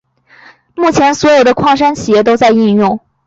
[0.73, 2.99] 目前所有的矿山企业都在应用。